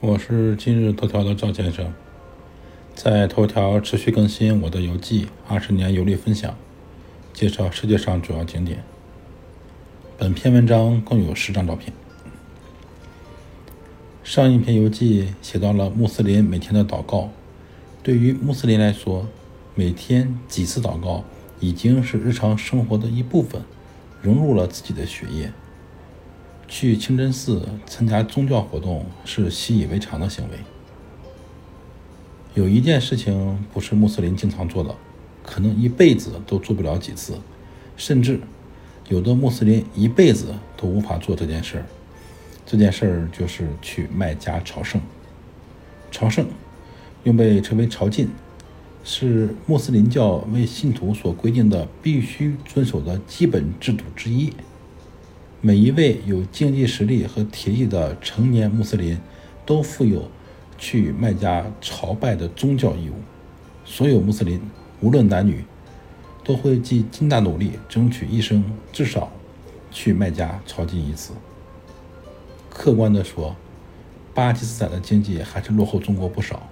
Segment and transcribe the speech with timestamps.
[0.00, 1.92] 我是今日头条的赵先生，
[2.94, 6.56] 在头条持续更新我的游记，二十年游历分享，
[7.32, 8.84] 介绍世界上主要景点。
[10.16, 11.92] 本篇文章共有十张照片。
[14.22, 17.30] 上一篇游记写到了穆斯林每天的祷告，
[18.00, 19.26] 对于穆斯林来说，
[19.74, 21.24] 每天几次祷告
[21.58, 23.62] 已经是日常生活的一部分，
[24.22, 25.50] 融入了自己的血液。
[26.68, 30.58] 去清真寺参加宗教活动是习以为常的行为。
[32.54, 34.94] 有一件事情不是穆斯林经常做的，
[35.42, 37.38] 可能一辈子都做不了几次，
[37.96, 38.38] 甚至
[39.08, 41.86] 有的穆斯林一辈子都无法做这件事儿。
[42.66, 45.00] 这件事儿就是去麦加朝圣。
[46.10, 46.46] 朝圣
[47.22, 48.26] 又被称为朝觐，
[49.04, 54.52] 是穆斯林教为信徒所规定的必须遵守的基本制度之一。
[55.60, 59.18] 每一位有经济实力和体力的成年穆斯林
[59.66, 60.30] 都负有
[60.78, 63.14] 去麦加朝拜的宗教义务。
[63.84, 64.60] 所有穆斯林，
[65.00, 65.64] 无论男女，
[66.44, 69.32] 都会尽尽大努力争取一生至少
[69.90, 71.32] 去麦加朝觐一次。
[72.70, 73.56] 客观地说，
[74.32, 76.68] 巴基斯坦的经济还是落后中国不少，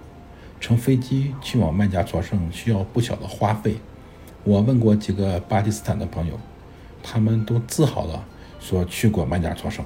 [0.60, 3.78] 乘飞机去往麦加朝圣需要不小的花费。
[4.44, 6.38] 我问过几个巴基斯坦的朋友，
[7.02, 8.22] 他们都自豪地。
[8.66, 9.84] 说去过麦加朝圣，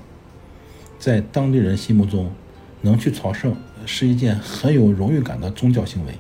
[0.98, 2.33] 在当地人心目中，
[2.81, 6.14] 能去朝圣是一件很有荣誉感的宗教行为。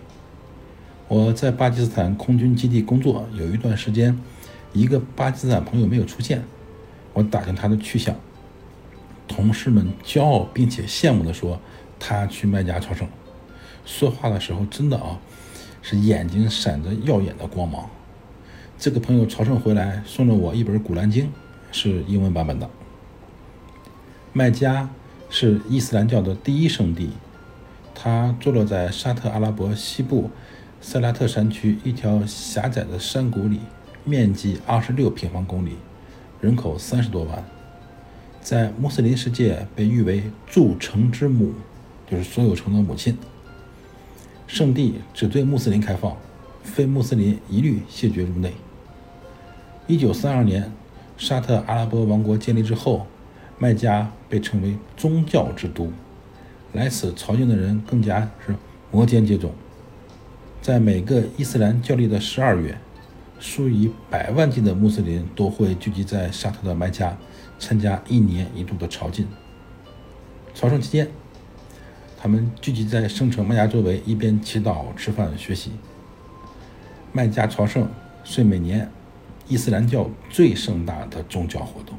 [1.08, 4.20] 我在巴基斯坦空军基地工作有一段时间，
[4.74, 6.44] 一个巴基斯坦朋友没有出现，
[7.14, 8.14] 我打听他的去向，
[9.26, 11.58] 同事们骄傲并且羡慕地说
[11.98, 13.08] 他去麦加朝圣，
[13.86, 15.18] 说话的时候真的啊，
[15.80, 17.88] 是眼睛闪着耀眼的光芒。
[18.78, 21.24] 这个朋友朝圣回来送了我一本《古兰经》。
[21.72, 22.68] 是英文版本的。
[24.32, 24.88] 麦加
[25.28, 27.10] 是伊斯兰教的第一圣地，
[27.94, 30.30] 它坐落在沙特阿拉伯西部
[30.80, 33.60] 塞拉特山区一条狭窄的山谷里，
[34.04, 35.72] 面积二十六平方公里，
[36.40, 37.44] 人口三十多万，
[38.40, 41.52] 在穆斯林世界被誉为筑城之母，
[42.08, 43.18] 就是所有城的母亲。
[44.46, 46.16] 圣地只对穆斯林开放，
[46.62, 48.52] 非穆斯林一律谢绝入内。
[49.86, 50.72] 一九三二年。
[51.20, 53.06] 沙特阿拉伯王国建立之后，
[53.58, 55.92] 麦加被称为宗教之都，
[56.72, 58.56] 来此朝觐的人更加是
[58.90, 59.50] 摩肩接踵。
[60.62, 62.78] 在每个伊斯兰教历的十二月，
[63.38, 67.14] 数以百万计的穆斯林都会聚集在沙特的麦加，
[67.58, 69.26] 参加一年一度的朝觐。
[70.54, 71.06] 朝圣期间，
[72.16, 75.72] 他们聚集在圣城麦加周围，一边祈祷、吃饭、学习。
[77.12, 77.86] 麦加朝圣
[78.24, 78.90] 是每年。
[79.50, 81.98] 伊斯兰教最盛大的宗教活动。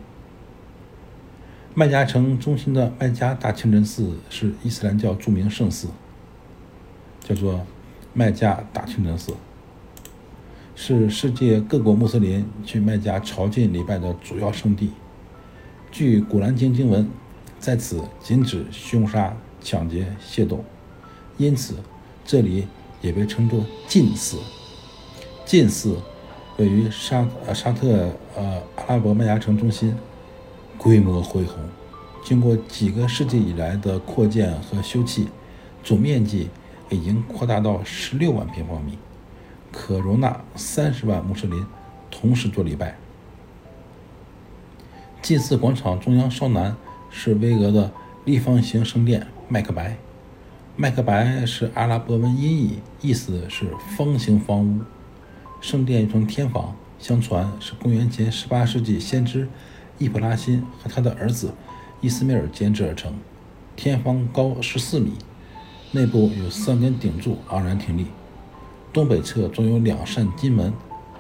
[1.73, 5.89] 麦加城中心的麦加大清真寺是伊斯兰教著名圣寺，
[7.19, 7.67] 叫做
[8.13, 9.33] 麦加大清真寺，
[10.75, 14.91] 是世界各国穆斯林去麦加朝觐礼拜的主要圣地。
[15.91, 17.09] 据《古兰经》经文，
[17.59, 20.63] 在此禁止凶杀、抢劫、械斗，
[21.37, 21.75] 因此
[22.23, 22.65] 这里
[23.01, 24.37] 也被称作禁寺。
[25.45, 25.97] 禁寺。
[26.57, 29.95] 位于沙呃沙特呃阿拉伯麦加城中心，
[30.77, 31.57] 规模恢宏，
[32.23, 35.27] 经过几个世纪以来的扩建和修葺，
[35.83, 36.49] 总面积
[36.89, 38.97] 已经扩大到十六万平方米，
[39.71, 41.65] 可容纳三十万穆斯林
[42.11, 42.97] 同时做礼拜。
[45.21, 46.75] 祭祀广场中央稍南
[47.09, 47.91] 是巍峨的
[48.25, 49.97] 立方形圣殿麦克白，
[50.75, 54.81] 麦克白是阿拉伯文音译，意思是方形房屋。
[55.61, 59.47] 圣殿称天房，相传是公元前十八世纪先知
[59.99, 61.53] 易卜拉欣和他的儿子
[62.01, 63.13] 伊斯梅尔建制而成。
[63.75, 65.13] 天房高十四米，
[65.91, 68.07] 内部有三根顶柱昂然挺立。
[68.91, 70.73] 东北侧装有两扇金门，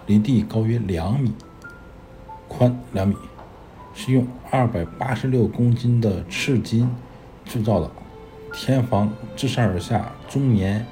[0.07, 1.31] 离地高约两米，
[2.47, 3.15] 宽两米，
[3.93, 6.89] 是用二百八十六公斤的赤金
[7.45, 7.91] 铸造的。
[8.51, 10.83] 天房自上而下终年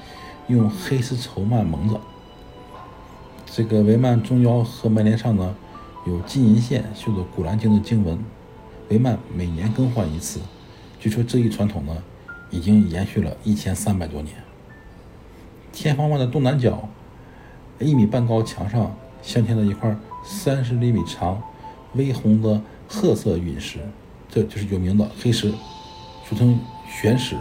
[0.47, 1.99] 用黑丝绸幔蒙着。
[3.51, 5.55] 这个帷幔中腰和门帘上呢，
[6.05, 8.17] 有金银线绣的《古兰经》的经文。
[8.89, 10.39] 帷幔每年更换一次，
[10.99, 12.03] 据说这一传统呢，
[12.51, 14.35] 已经延续了一千三百多年。
[15.71, 16.87] 天房外的东南角，
[17.79, 21.41] 一米半高墙上镶嵌了一块三十厘米长、
[21.95, 23.79] 微红的褐色陨石，
[24.29, 25.51] 这就是有名的黑石，
[26.23, 27.35] 俗称玄石。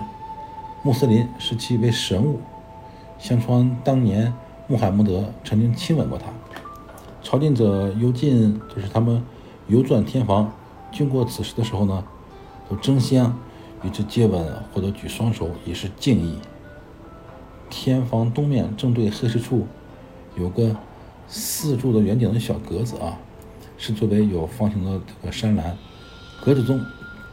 [0.82, 2.40] 穆斯林视其为神物，
[3.18, 4.32] 相传当年。
[4.70, 6.26] 穆罕默德曾经亲吻过他。
[7.22, 9.22] 朝觐者游进，就是他们
[9.66, 10.52] 游转天房，
[10.92, 12.04] 经过此时的时候呢，
[12.68, 13.34] 都争相
[13.82, 16.38] 与之接吻或者举双手以示敬意。
[17.70, 19.66] 天房东面正对黑石处
[20.36, 20.76] 有个
[21.26, 23.16] 四柱的圆顶的小格子啊，
[23.78, 25.74] 是作为有方形的这个山栏。
[26.44, 26.78] 格子中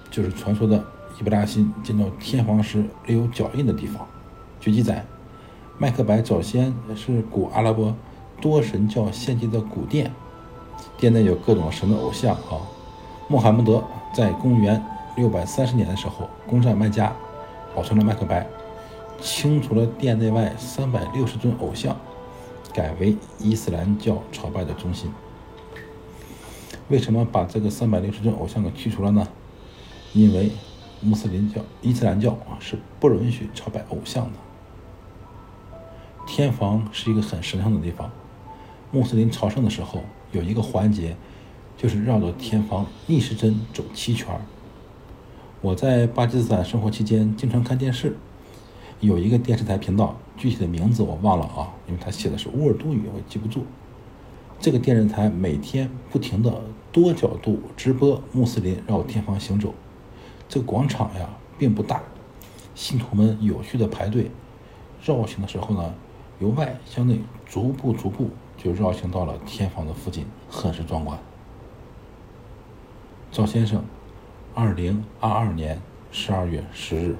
[0.10, 0.82] 就是传说的
[1.20, 4.08] 伊布拉辛建造天房时留有脚印的地方。
[4.60, 5.06] 据记载，
[5.78, 7.94] 麦克白早先是古阿拉伯
[8.40, 10.10] 多神教献祭的古殿，
[10.98, 12.64] 殿内有各种神的偶像啊。
[13.28, 13.84] 穆罕默德
[14.14, 14.82] 在公元
[15.18, 17.14] 630年的时候攻占麦加，
[17.76, 18.48] 保存了麦克白。
[19.20, 21.98] 清除了殿内外三百六十尊偶像，
[22.74, 25.12] 改为伊斯兰教朝拜的中心。
[26.88, 29.28] 为什么把这个三百六十尊偶像给去除了呢？
[30.14, 30.54] 因为
[31.02, 34.40] 穆斯林教、伊斯兰教啊是不允许朝拜偶像的。
[36.26, 38.12] 天房是一个很神圣的地方，
[38.92, 41.16] 穆斯林朝圣的时候有一个环节，
[41.78, 44.28] 就是绕着天房逆时针走七圈。
[45.62, 48.18] 我在巴基斯坦生活期间，经常看电视。
[49.02, 53.66] 有一个电视台频道，具体的名字我忘了啊，因为他写的是乌尔都语，我记不住。
[54.60, 56.62] 这个电视台每天不停的
[56.92, 59.74] 多角度直播穆斯林绕天房行走。
[60.48, 62.02] 这个广场呀并不大，
[62.74, 64.32] 信徒们有序的排队
[65.04, 65.94] 绕行的时候呢，
[66.40, 71.18] 由外向内逐步逐步就绕行到了天房的附近，很是壮观。
[73.32, 73.84] 赵先生，
[74.54, 77.16] 二零二二年十二月十日。